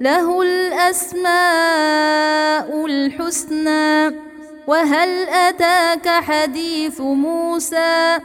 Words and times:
له 0.00 0.42
الأسماء 0.42 1.26
الحسنى 2.86 4.16
وهل 4.66 5.28
أتاك 5.28 6.08
حديث 6.08 7.00
موسى؟ 7.00 8.18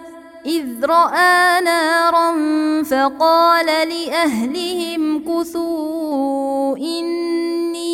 إذ 0.45 0.85
رأى 0.85 1.61
نارا 1.61 2.33
فقال 2.83 3.65
لأهلهم 3.65 5.23
كثوا 5.23 6.77
إني 6.77 7.93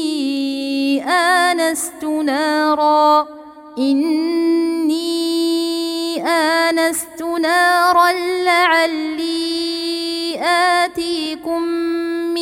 آنست 1.03 2.03
نارا 2.03 3.27
إني 3.77 4.99
آنست 6.27 7.21
نارا 7.21 8.11
لعلي 8.43 9.39
آتيكم 10.41 11.88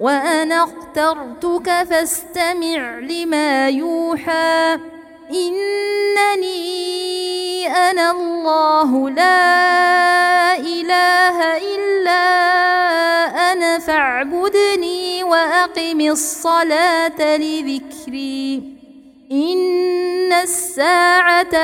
وأنا 0.00 0.64
اخترتك 0.64 1.84
فاستمع 1.90 2.98
لما 2.98 3.68
يوحى. 3.68 4.78
إنني 5.30 6.66
أنا 7.68 8.10
الله 8.10 9.10
لا 9.10 10.56
إله 10.56 11.56
إلا 11.56 12.22
أنا 13.52 13.78
فاعبدني 13.78 15.24
وأقم 15.24 16.00
الصلاة 16.00 17.36
لذكري. 17.36 18.75
إن 19.32 20.32
الساعة 20.32 21.54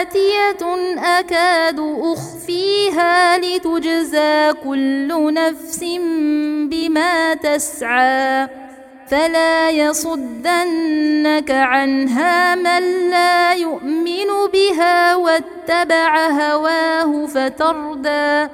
آتية 0.00 0.62
أكاد 0.98 1.80
أخفيها 2.00 3.38
لتجزى 3.38 4.52
كل 4.64 5.34
نفس 5.34 5.84
بما 6.70 7.34
تسعى. 7.34 8.48
فلا 9.08 9.70
يصدنك 9.70 11.50
عنها 11.50 12.54
من 12.54 13.10
لا 13.10 13.52
يؤمن 13.52 14.26
بها 14.52 15.16
واتبع 15.16 16.26
هواه 16.26 17.26
فتردى. 17.26 18.48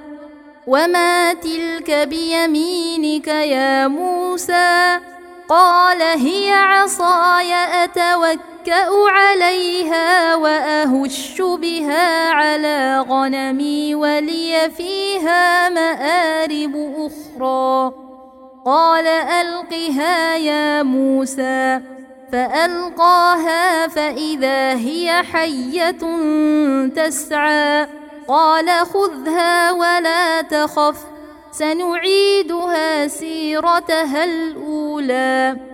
وما 0.67 1.33
تلك 1.33 1.91
بيمينك 1.91 3.29
يا 3.29 3.87
موسى؟ 3.87 4.99
قال 5.49 6.03
هي 6.03 6.53
عصاي 6.53 7.55
اتوكا 8.69 9.11
عليها 9.11 10.37
وأهش 10.37 11.43
بها 11.43 12.31
على 12.31 13.05
غنمي 13.09 13.95
ولي 13.95 14.71
فيها 14.77 15.69
مآرب 15.69 16.75
أخرى. 16.97 17.93
قال 18.67 19.07
ألقها 19.07 20.37
يا 20.37 20.83
موسى. 20.83 21.81
فألقاها 22.33 23.89
فإذا 23.89 24.73
هي 24.73 25.23
حية 25.33 25.91
تسعى. 26.97 27.87
قال 28.29 28.69
خذها 28.69 29.73
ولا 29.73 30.43
تخف. 30.43 31.05
سنعيدها 31.53 33.09
سيرتها 33.09 34.25
الأولى. 34.25 35.74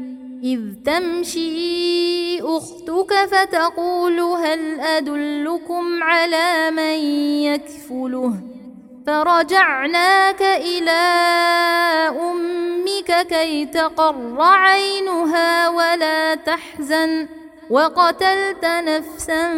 إذ 0.43 0.59
تمشي 0.85 2.41
أختك 2.41 3.13
فتقول 3.31 4.19
هل 4.19 4.79
أدلكم 4.79 6.03
على 6.03 6.71
من 6.71 6.97
يكفله؟ 7.45 8.33
فرجعناك 9.07 10.41
إلى 10.41 11.01
أمك 12.21 13.27
كي 13.27 13.65
تقر 13.65 14.41
عينها 14.41 15.69
ولا 15.69 16.35
تحزن 16.35 17.27
وقتلت 17.69 18.65
نفسا 18.65 19.53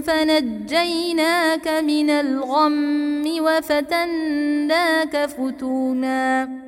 فنجيناك 0.00 1.68
من 1.68 2.10
الغم 2.10 3.24
وفتناك 3.40 5.26
فتونا. 5.26 6.67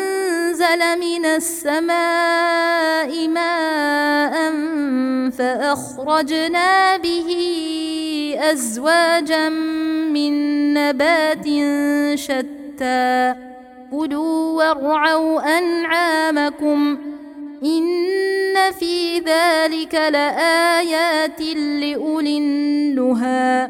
من 0.95 1.25
السماء 1.25 3.27
ماء 3.27 4.51
فأخرجنا 5.29 6.97
به 6.97 7.29
أزواجا 8.39 9.49
من 9.49 10.33
نبات 10.73 11.45
شتى. 12.15 13.35
كلوا 13.91 14.53
وارعوا 14.53 15.57
أنعامكم 15.57 16.97
إن 17.63 18.71
في 18.79 19.19
ذلك 19.19 19.95
لآيات 19.95 21.41
لأولي 21.81 22.37
النهى. 22.37 23.69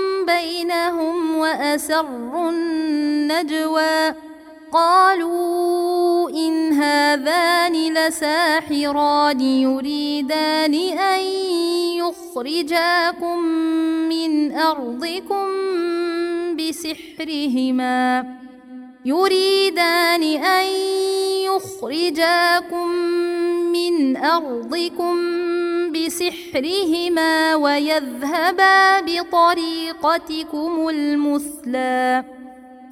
بينهم 0.25 1.37
واسروا 1.37 2.49
النجوى 2.49 4.13
قالوا 4.71 6.29
ان 6.29 6.73
هذان 6.73 7.93
لساحران 7.93 9.41
يريدان 9.41 10.73
ان 10.99 11.23
يخرجاكم 11.97 13.39
من 14.09 14.51
ارضكم 14.55 15.47
بسحرهما 16.55 18.25
يريدان 19.05 20.23
ان 20.23 20.65
يخرجاكم 21.45 22.87
من 23.73 24.17
ارضكم 24.17 25.17
بسحرهما 25.93 27.55
ويذهبا 27.55 28.99
بطريقتكم 29.01 30.87
المثلى 30.89 32.23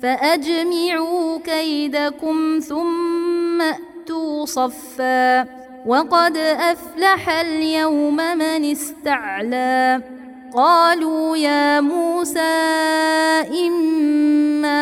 فأجمعوا 0.02 1.40
كيدكم 1.40 2.60
ثم 2.60 3.62
أتوا 3.62 4.46
صفا 4.46 5.48
وقد 5.86 6.38
أفلح 6.38 7.30
اليوم 7.30 8.16
من 8.16 8.72
استعلى 8.72 10.02
قالوا 10.56 11.38
يا 11.38 11.82
موسى 11.82 12.40
إما 13.68 14.80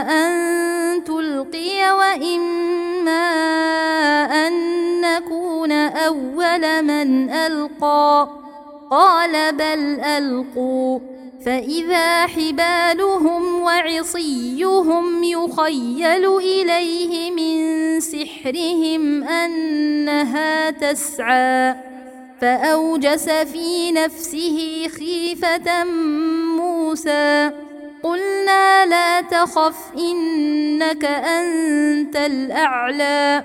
أن 0.00 1.04
تلقي 1.04 1.92
وإما 1.98 3.24
أن 4.46 4.73
أول 5.96 6.82
من 6.82 7.30
ألقى؟ 7.30 8.28
قال 8.90 9.52
بل 9.52 10.00
ألقوا. 10.00 11.00
فإذا 11.46 12.26
حبالهم 12.26 13.60
وعصيهم 13.60 15.24
يخيل 15.24 16.36
إليه 16.36 17.30
من 17.30 18.00
سحرهم 18.00 19.24
أنها 19.24 20.70
تسعى. 20.70 21.74
فأوجس 22.40 23.28
في 23.28 23.92
نفسه 23.92 24.88
خيفة 24.98 25.84
موسى. 26.58 27.50
قلنا 28.02 28.86
لا 28.86 29.20
تخف 29.20 29.76
إنك 29.98 31.04
أنت 31.04 32.16
الأعلى. 32.16 33.44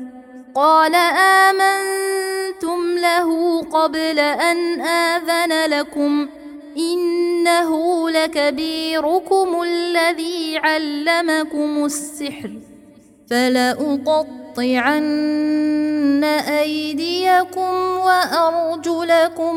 قال 0.55 0.95
آمنتم 0.95 2.97
له 2.97 3.61
قبل 3.61 4.19
أن 4.19 4.81
آذن 4.81 5.69
لكم 5.79 6.27
إنه 6.77 8.09
لكبيركم 8.09 9.61
الذي 9.63 10.57
علمكم 10.57 11.85
السحر 11.85 12.51
فلأقطعن 13.29 15.03
أيديكم 16.23 17.73
وأرجلكم 18.05 19.55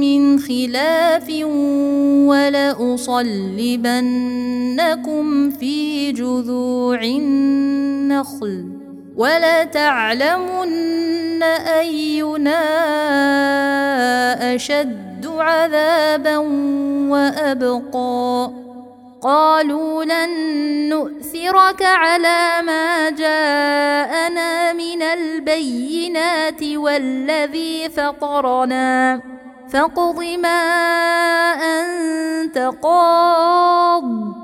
من 0.00 0.38
خلاف 0.38 1.30
ولأصلبنكم 2.28 3.10
في 5.50 6.12
جذوع 6.12 7.02
النخل 7.02 8.83
ولتعلمن 9.16 10.74
أينا 11.42 12.64
أشد 14.54 15.26
عذابا 15.26 16.36
وأبقى. 17.10 18.50
قالوا 19.22 20.04
لن 20.04 20.30
نؤثرك 20.88 21.82
على 21.82 22.62
ما 22.66 23.10
جاءنا 23.10 24.72
من 24.72 25.02
البينات 25.02 26.62
والذي 26.62 27.88
فطرنا. 27.88 29.20
فاقض 29.72 30.22
ما 30.42 30.60
أنت 31.52 32.58
قاض. 32.82 34.43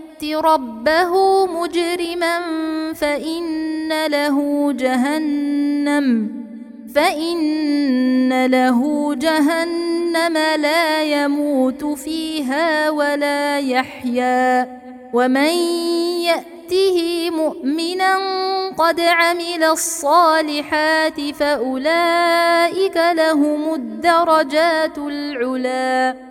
يأت 0.23 0.45
ربه 0.45 1.45
مجرما 1.45 2.39
فإن 2.93 4.05
له 4.07 4.71
جهنم 4.73 6.31
فإن 6.95 8.45
له 8.45 9.11
جهنم 9.15 10.37
لا 10.37 11.03
يموت 11.03 11.85
فيها 11.85 12.89
ولا 12.89 13.59
يحيا. 13.59 14.67
ومن 15.13 15.53
يأته 16.29 17.29
مؤمنا 17.29 18.17
قد 18.77 18.99
عمل 18.99 19.63
الصالحات 19.63 21.21
فأولئك 21.21 22.97
لهم 22.97 23.73
الدرجات 23.73 24.97
العلا. 24.97 26.30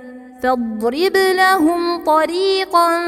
فاضرب 0.43 1.17
لهم 1.17 2.03
طريقا 2.03 2.99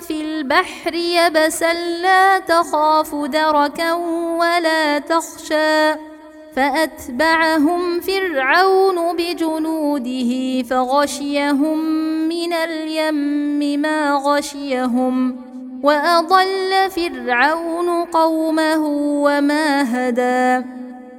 في 0.00 0.20
البحر 0.20 0.94
يبسا 0.94 1.72
لا 1.72 2.38
تخاف 2.38 3.14
دركا 3.14 3.92
ولا 4.38 4.98
تخشى. 4.98 5.94
فأتبعهم 6.56 8.00
فرعون 8.00 9.16
بجنوده 9.16 10.62
فغشيهم 10.62 11.78
من 12.28 12.52
اليم 12.52 13.80
ما 13.80 14.14
غشيهم. 14.14 15.36
وأضل 15.82 16.90
فرعون 16.90 18.04
قومه 18.04 18.86
وما 19.24 19.82
هدى. 19.82 20.79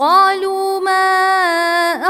قالوا 0.00 0.80
ما 0.80 1.20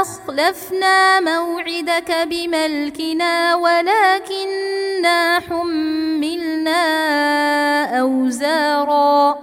أخلفنا 0.01 1.19
موعدك 1.19 2.27
بملكنا 2.27 3.55
ولكننا 3.55 5.39
حملنا 5.39 6.83
أوزارا 7.99 9.39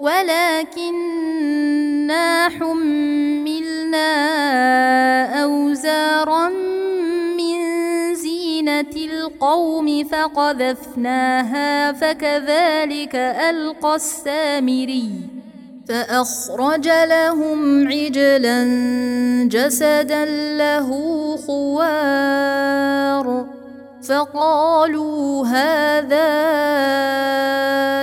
ولكننا 0.00 1.38
حملنا 2.48 4.08
أوزارا 5.42 6.48
من 7.36 8.14
زينة 8.14 8.94
القوم 8.96 10.04
فقذفناها 10.04 11.92
فكذلك 11.92 13.14
ألقى 13.16 13.94
السامري 13.94 15.33
فأخرج 15.88 16.88
لهم 16.88 17.88
عجلا 17.88 18.64
جسدا 19.50 20.24
له 20.56 20.88
خوار. 21.46 23.46
فقالوا 24.08 25.46
هذا 25.46 26.32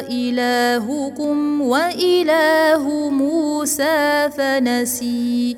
إلهكم 0.10 1.62
وإله 1.62 3.10
موسى 3.10 4.30
فنسي. 4.38 5.58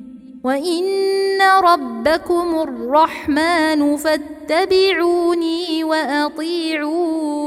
وإن 0.43 1.41
ربكم 1.41 2.61
الرحمن 2.61 3.97
فاتبعوني 3.97 5.83
وأطيعوا 5.83 7.39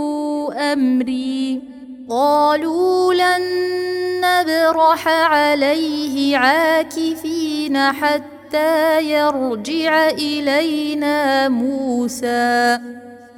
أمري. 0.72 1.62
قالوا 2.10 3.14
لن 3.14 3.42
نبرح 4.20 5.08
عليه 5.08 6.36
عاكفين 6.36 7.78
حتى 7.78 9.02
يرجع 9.02 10.08
إلينا 10.08 11.48
موسى. 11.48 12.78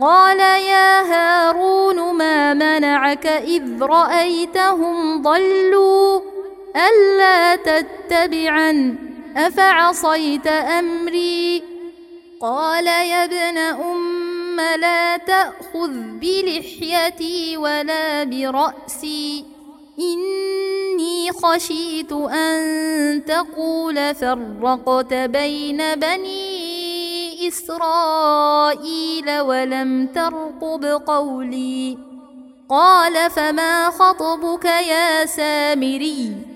قال 0.01 0.41
يا 0.41 1.01
هارون 1.01 2.15
ما 2.15 2.55
منعك 2.55 3.27
إذ 3.27 3.83
رأيتهم 3.83 5.23
ضلوا 5.23 6.21
ألا 6.77 7.57
تتبعن 7.57 9.16
أفعصيت 9.37 10.47
أمري؟ 10.47 11.63
قال 12.41 12.87
يا 12.87 13.25
ابن 13.25 13.59
أم 13.59 14.61
لا 14.81 15.17
تأخذ 15.17 15.91
بلحيتي 15.93 17.57
ولا 17.57 18.25
برأسي. 18.25 19.45
إني 19.99 21.33
خشيت 21.33 22.13
أن 22.13 23.25
تقول 23.25 24.15
فرقت 24.15 25.15
بين 25.15 25.95
بني 25.95 27.49
إسرائيل 27.49 29.41
ولم 29.41 30.07
ترقب 30.15 30.85
قولي. 31.07 31.99
قال 32.69 33.31
فما 33.31 33.91
خطبك 33.91 34.65
يا 34.65 35.27
سامري؟ 35.27 36.56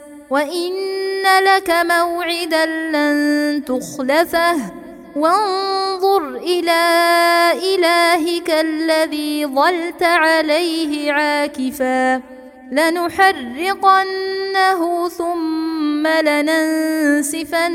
وإن 0.31 0.71
لك 1.43 1.69
موعدا 1.69 2.65
لن 2.65 3.65
تخلفه 3.65 4.55
وانظر 5.15 6.35
إلى 6.35 6.81
إلهك 7.75 8.49
الذي 8.49 9.45
ظلت 9.45 10.03
عليه 10.03 11.11
عاكفا 11.11 12.21
لنحرقنه 12.71 13.99
ثم 15.09 16.07
لننسفنه 16.07 17.65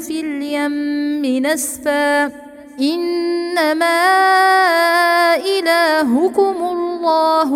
في 0.00 0.20
اليم 0.20 1.46
نسفا 1.46 2.32
إنما 2.80 4.04
إلهكم 5.36 6.56
الله 6.56 6.93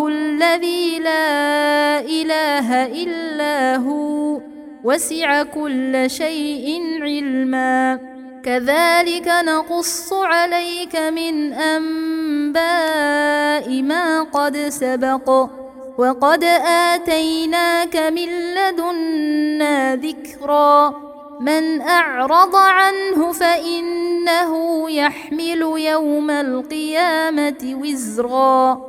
الذي 0.07 0.99
لا 0.99 1.99
إله 1.99 2.85
إلا 2.85 3.75
هو 3.75 4.41
وسع 4.83 5.43
كل 5.43 6.09
شيء 6.09 6.81
علما. 7.01 7.99
كذلك 8.43 9.27
نقص 9.27 10.13
عليك 10.13 10.95
من 10.95 11.53
أنباء 11.53 12.61
ما 13.81 14.23
قد 14.23 14.57
سبق 14.57 15.49
وقد 15.97 16.43
آتيناك 16.93 17.95
من 17.95 18.29
لدنا 18.55 19.95
ذكرا. 19.95 20.93
من 21.39 21.81
أعرض 21.81 22.55
عنه 22.55 23.31
فإنه 23.31 24.89
يحمل 24.89 25.61
يوم 25.77 26.29
القيامة 26.29 27.77
وزرا. 27.81 28.88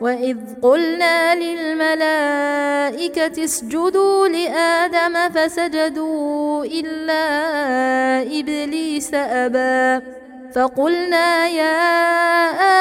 واذ 0.00 0.36
قلنا 0.62 1.34
للملائكه 1.34 2.84
اسجدوا 3.44 4.28
لادم 4.28 5.28
فسجدوا 5.28 6.64
الا 6.64 7.22
ابليس 8.22 9.14
ابى 9.14 10.04
فقلنا 10.54 11.48
يا 11.48 11.78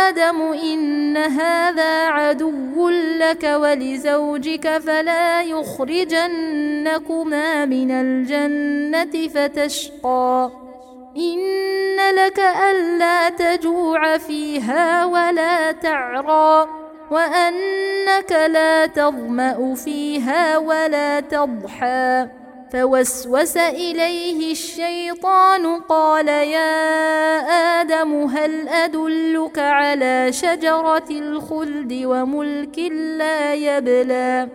آدم 0.08 0.41
ان 0.41 1.17
هذا 1.17 2.08
عدو 2.08 2.89
لك 2.89 3.43
ولزوجك 3.43 4.77
فلا 4.77 5.41
يخرجنكما 5.41 6.86
من 7.65 7.91
الجنه 7.91 9.27
فتشقى 9.27 10.51
ان 11.17 12.15
لك 12.15 12.39
الا 12.39 13.30
تجوع 13.30 14.17
فيها 14.17 15.06
ولا 15.06 15.71
تعرى 15.71 16.67
وأنك 17.12 18.32
لا 18.32 18.86
تظمأ 18.86 19.76
فيها 19.76 20.58
ولا 20.58 21.20
تضحى. 21.20 22.28
فوسوس 22.74 23.58
إليه 23.58 24.52
الشيطان 24.52 25.80
قال 25.80 26.28
يا 26.28 27.39
آدم 27.82 28.24
هل 28.24 28.70
أدلك 28.70 29.60
على 29.60 30.28
شجرة 30.32 31.10
الخلد 31.12 32.02
وملك 32.06 32.80
لا 33.17 33.54
يبلى؟ 33.54 34.48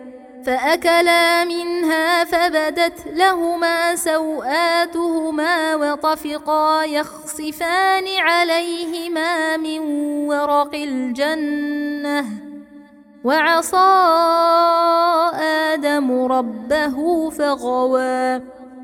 فأكلا 0.45 1.45
منها 1.45 2.23
فبدت 2.23 2.93
لهما 3.13 3.95
سوآتهما 3.95 5.75
وطفقا 5.75 6.83
يخصفان 6.83 8.03
عليهما 8.17 9.57
من 9.57 9.79
ورق 10.27 10.75
الجنة 10.75 12.25
وعصى 13.23 13.77
آدم 15.73 16.25
ربه 16.25 17.29
فغوى 17.29 18.41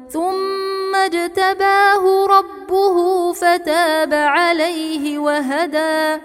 ثم 0.10 0.96
اجتباه 0.96 2.26
ربه 2.26 3.32
فتاب 3.34 4.14
عليه 4.14 5.20
وهدى 5.20 6.22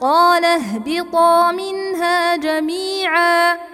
قال 0.00 0.44
اهبطا 0.44 1.52
منها 1.52 2.36
جميعا 2.36 3.73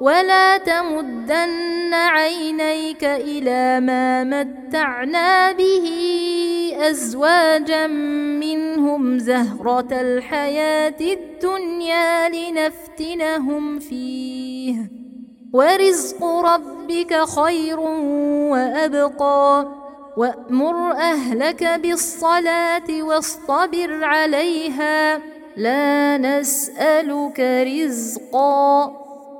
ولا 0.00 0.58
تمدن 0.58 1.94
عينيك 1.94 3.04
إلى 3.04 3.80
ما 3.80 4.24
متعنا 4.24 5.52
به 5.52 5.86
أزواجا 6.80 7.86
منهم 8.40 9.18
زهرة 9.18 9.88
الحياة 9.92 10.96
الدنيا 11.00 12.28
لنفتنهم 12.28 13.78
فيه 13.78 14.90
ورزق 15.52 16.24
ربك 16.24 17.24
خير 17.24 17.80
وأبقى 18.50 19.68
وأمر 20.16 20.92
أهلك 20.92 21.64
بالصلاة 21.64 23.02
واصطبر 23.02 24.04
عليها 24.04 25.20
لا 25.56 26.18
نسألك 26.18 27.40
رزقا 27.40 28.99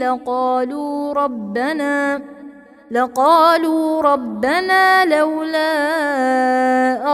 لقالوا 0.00 1.12
ربنا 1.12 2.22
لقالوا 2.90 4.02
ربنا 4.02 5.04
لولا 5.04 5.72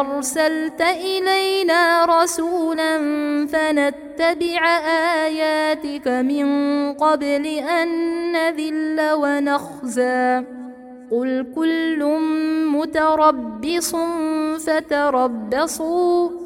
أرسلت 0.00 0.80
إلينا 0.80 2.04
رسولا 2.04 2.98
فنتبع 3.46 4.66
آياتك 5.26 6.08
من 6.08 6.46
قبل 6.92 7.46
أن 7.46 7.88
نذل 8.32 9.00
ونخزى. 9.12 10.44
قل 11.10 11.46
كل 11.54 12.18
متربص 12.72 13.96
فتربصوا 14.66 16.45